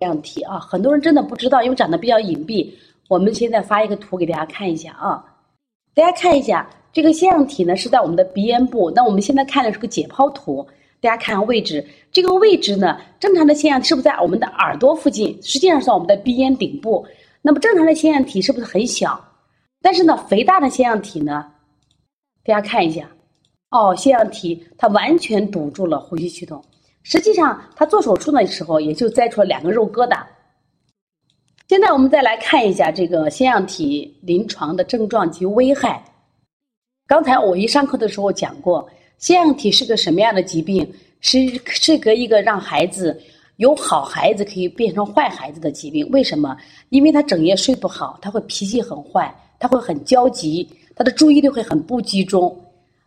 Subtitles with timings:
[0.00, 2.72] 腺样体啊，很多人真的不知道，因为长得比较隐蔽。
[3.06, 5.22] 我们现在发一个图给大家看一下啊，
[5.94, 8.90] 大家看一下这个腺样体呢是在我们的鼻咽部。
[8.92, 10.66] 那我们现在看的是个解剖图，
[11.02, 15.38] 大家看位置，这个位置呢，正常的腺样是不是在我们的耳朵附近？
[15.42, 17.06] 实际上是在我们的鼻咽顶部。
[17.42, 19.22] 那么正常的腺样体是不是很小？
[19.82, 21.44] 但是呢，肥大的腺样体呢，
[22.44, 23.10] 大家看一下，
[23.70, 26.62] 哦，腺样体它完全堵住了呼吸系统。
[27.02, 30.22] 实际上，他做手术的时候也就摘出了两个肉疙瘩。
[31.68, 36.04] 现在我们再来看一下这个腺样体临床的症状及危害。
[37.06, 40.92] 刚才我一上课的时候讲过，腺样体是个什么样的疾病？
[41.20, 43.20] 是是个一个让孩子
[43.56, 46.08] 由好孩子可以变成坏孩子的疾病。
[46.10, 46.56] 为什么？
[46.88, 52.58] 因为他整夜睡不好，他会脾气很坏，他会很焦急，他的注意力会很不集中，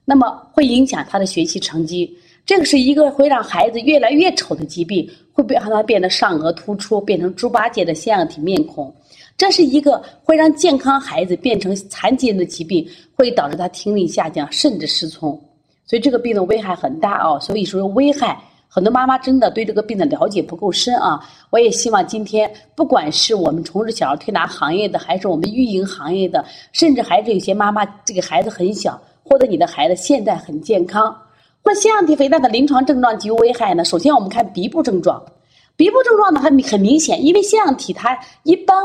[0.06, 2.18] 那么会影响他的学习成绩。
[2.46, 8.94] 这个是一个会让孩子越来越丑的疾病，会让他变得上颚突出，变成猪八戒的腺样体面孔。
[9.38, 15.40] 这是一个会让健康孩子变成残疾人的疾病，会导致他听力下降，甚至失聪。
[15.86, 17.40] 所以这个病的危害很大哦。
[17.40, 21.20] 所以说危害，很多妈妈真的对这个病的了解不够深啊。
[21.50, 31.16] 我也希望今天，不管是我们从事小儿推拿行业的，还是我们运营行业的，甚至还是有些妈妈这个孩子很小，或者你的孩子现在很健康。
[31.66, 33.86] 那腺样体肥大的临床症状及危害呢？
[33.86, 35.24] 首先我们看鼻部症状，
[35.78, 38.76] 鼻部症状呢，它很明显，因为腺样体它一般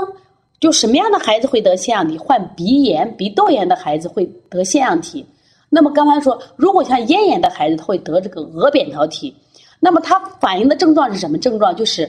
[0.61, 2.17] 就什么样的孩子会得腺样体？
[2.17, 5.27] 患鼻炎、鼻窦炎的孩子会得腺样体。
[5.69, 9.35] 那么刚才说，如果像咽炎的孩子，他会得这个鹅扁桃体。
[9.81, 11.75] 那么它反映的症状是什么症状？
[11.75, 12.09] 就是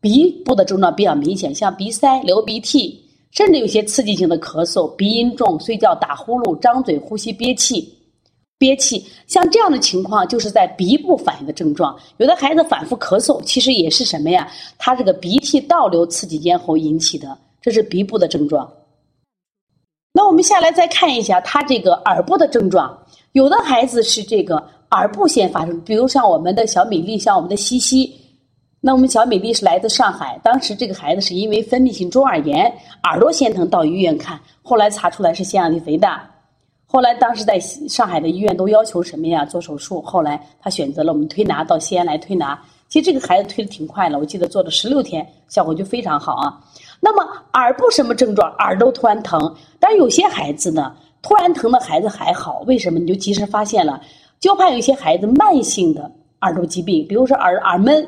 [0.00, 7.97] 鼻部的症状比较明显，像鼻塞、流鼻涕，甚至有些刺激性的咳嗽、鼻音重、睡觉打呼噜、张嘴呼吸憋气。
[8.58, 11.96] 憋气，像这样的情况就是在鼻部反应的症状。
[12.16, 14.50] 有的孩子反复咳嗽，其实也是什么呀？
[14.76, 18.68] 他这个鼻涕倒流刺激咽喉引起的，这是鼻部的症状。
[20.12, 22.98] 那我们下来再看一下他这个耳部的症状。
[23.32, 24.56] 有的孩子是这个
[24.90, 28.12] 耳部先发生，比如像我们的小米粒，像我们的西西。
[28.80, 32.66] 那我们小米粒是来自上海，当时这个孩子是因为分泌性中耳炎，
[33.04, 36.28] 耳朵先疼，到医院看，后来查出来是腺样体肥大。
[36.90, 39.44] 后来，当时在上海的医院都要求什么呀？
[39.44, 40.00] 做手术。
[40.00, 42.58] 后来他选择了我们推拿，到西安来推拿。
[42.88, 46.58] 其实这个孩子推的挺快了，我记得做了十六天，效果就非常好啊。
[46.98, 47.22] 那么
[47.52, 48.50] 耳部什么症状？
[48.52, 52.98] 耳朵突然疼，但是有些孩子呢，突然疼的孩子还好，为什么？
[52.98, 54.00] 你就及时发现了，
[54.40, 56.10] 就怕有些孩子慢性的
[56.40, 58.02] 耳朵疾病，比如说耳耳闷、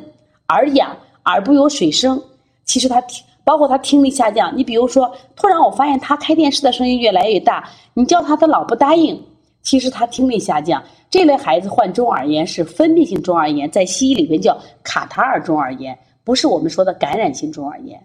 [0.48, 2.18] 耳痒、耳部有水声，
[2.64, 3.22] 其实他听。
[3.44, 9.20] 包括他听力下降，你比如说，突然我发现他开电视的声音越来越大，你叫他他老不答应，
[9.62, 10.82] 其实他听力下降。
[11.10, 18.00] 这类孩子患中耳炎是分泌性中耳炎，在西医里边叫卡塔尔中耳炎，不是我们说的感染性中耳炎。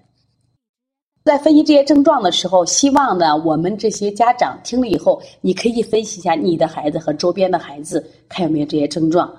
[1.24, 9.32] 在分析这些症状的时候，希望呢，我们这些家长听了以后，你可以分析一下你的孩子和周边的孩子，看有没有这些症状。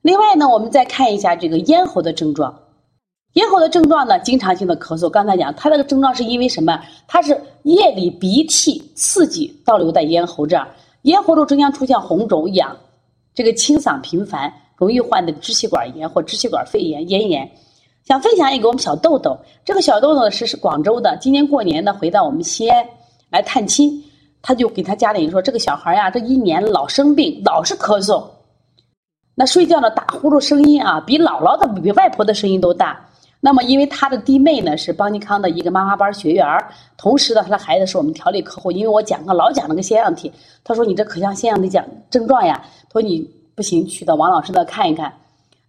[0.00, 2.56] 另外呢，我们再看一下这个咽喉的症状。
[3.34, 5.08] 咽喉的症状呢，经常性的咳嗽。
[5.08, 6.78] 刚才讲，他这个症状是因为什么？
[7.08, 10.68] 他是夜里鼻涕刺激倒流在咽喉这儿，
[11.02, 12.76] 咽喉中经常出现红肿、痒，
[13.34, 17.50] 这个清嗓频繁，容易患的支气管炎或支气管肺炎、咽炎。
[18.04, 22.84] 想分享一个我们小豆豆，这个小豆豆是是广州的，今年过年呢回到我们西安
[23.30, 24.04] 来探亲，
[24.42, 28.22] 他就给他家里人说，这个小孩呀，这一年老生病，老是咳嗽，
[29.34, 33.08] 那睡觉呢打呼噜声音啊，比姥姥的、比外婆的声音都大。
[33.44, 36.46] 那么，因为他的弟妹呢是邦尼康的一个妈妈班学员
[36.96, 38.70] 同时呢，他的孩子是我们调理客户。
[38.70, 40.30] 因为我讲课老讲那个腺样体，
[40.62, 42.64] 他说你这可像腺样体讲症状呀。
[42.88, 45.12] 他说你不行，去到王老师那看一看，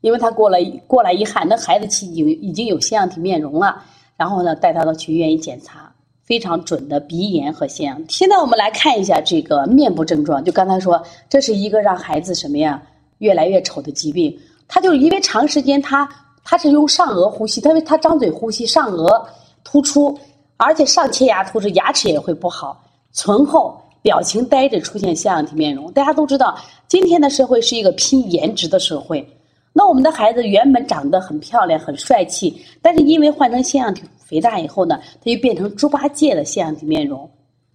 [0.02, 3.84] 因为他过来过来一看，那孩子其已已经有腺样体面容了。
[4.18, 5.92] 然后呢，带他到去医院一检查，
[6.24, 8.06] 非常准的鼻炎和腺样体。
[8.10, 12.80] 现在我们来看一下这个面部症状，就刚才说，这是一个让孩子什么呀
[13.18, 16.08] 越来越丑的疾病，他就因为长时间他。
[16.44, 19.26] 他是用上颚呼吸，他他张嘴呼吸，上颚
[19.64, 20.18] 突出，
[20.58, 22.84] 而且上切牙突出，牙齿也会不好，
[23.14, 25.92] 醇厚，表情呆滞，出现腺样体面容。
[25.94, 26.58] 大家都知道，
[26.88, 29.26] 今天的社会是一个拼颜值的社会。
[29.72, 37.28] 那我们的孩子原本长得很漂亮、很帅气，但是因为换成腺样体肥大以后呢，他就变成猪八戒的腺样体面容。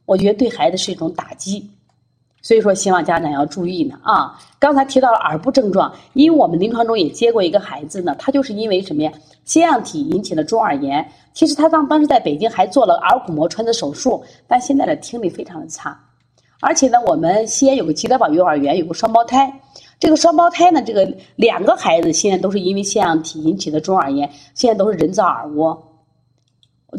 [0.04, 1.68] 我觉得对孩子是一种打击。
[2.40, 4.38] 所以说，希望家长要注意呢啊！
[4.60, 9.12] 刚才提到了耳部症状，因为我们临床中也接过一个孩子呢，他就是因为什么呀？
[9.44, 11.06] 腺样体引起的中耳炎。
[11.34, 15.98] 其实他当当时在北京还做了耳骨膜穿刺手术，但现在的听力非常的差。
[16.60, 19.52] 而且呢，我们西安有个吉德堡幼儿园有个双胞胎，
[19.98, 25.76] 这个双胞胎呢，这个两个孩子现在都是因为腺样体引起的中耳炎，现在都是人造耳蜗。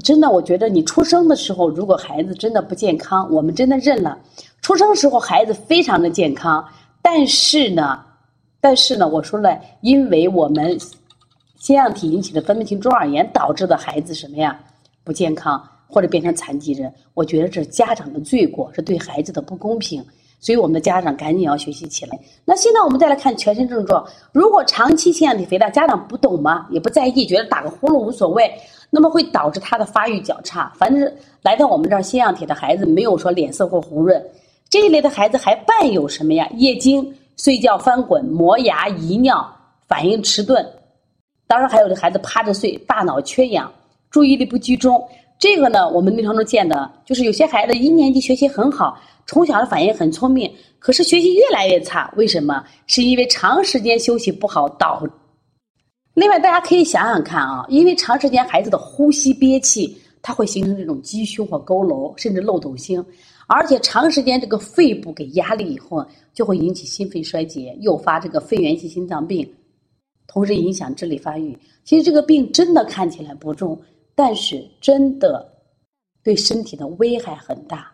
[0.04, 4.18] 真的，我觉得你出生的时候，如果孩子真的不健康，我们真的认了。
[4.70, 6.64] 出生时候孩子非常的健康，
[7.02, 8.00] 但是呢，
[8.62, 10.78] 但是呢，我说了，因为我们
[11.58, 14.60] 腺样体引起的分泌性中耳炎导致的孩子什么呀？
[15.04, 20.06] 不健康或者变成残疾人，我觉得这是家长的罪过，是对孩子的不公平。
[20.40, 22.20] 所以我们的家长赶紧要学习起来。
[22.46, 26.68] 那现在我们再来看全身症状，如果长期腺样体肥大，家长不懂吗？
[26.70, 28.54] 也不在意，觉得打个呼噜无所谓。
[28.92, 30.72] 那么会导致他的发育较差。
[30.78, 31.12] 反正
[31.42, 34.24] 来到我们这儿腺样体的孩子，没有说脸色或红润，
[34.70, 36.48] 这一类的孩子还伴有什么呀？
[36.54, 39.44] 夜惊、睡觉翻滚、磨牙、遗尿、
[39.88, 40.64] 反应迟钝。
[41.48, 43.72] 当然还有的孩子趴着睡，大脑缺氧，
[44.12, 45.04] 注意力不集中。
[45.40, 52.14] 这个呢，我们临床中见的，就是有些孩子一年级学习很好，从小的反应很聪明，可是学习越来越差。
[52.16, 52.64] 为什么？
[52.86, 55.02] 是因为长时间休息不好导。
[56.14, 63.04] 另外，大家可以想想看啊，因为长时间孩子的呼吸憋气，它会形成这种积胸或佝偻，甚至漏斗星，
[63.48, 69.50] 而且长时间这个肺部给压力以后，就会引起心肺衰竭，诱发这个肺源性心脏病，
[70.28, 71.58] 同时影响智力发育。
[71.84, 73.80] 其实这个病真的看起来不重，
[74.14, 75.52] 但是真的
[76.22, 77.92] 对身体的危害很大。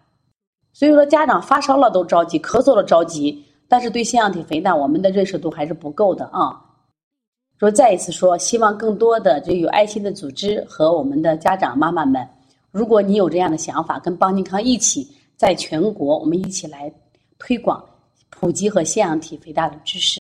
[0.73, 6.64] 所以说，家长发烧了都着急，咳嗽了着急，但是对腺样体肥大，我们的认识度还是不够的啊。
[7.57, 12.27] 说再一次说，希望更多的这有爱心的组织和我们的家长妈妈们，
[12.69, 15.07] 如果你有这样的想法，跟邦尼康一起，
[15.37, 16.91] 在全国我们一起来
[17.39, 17.81] 推广、
[18.29, 20.13] 普及和腺样体肥大的知识。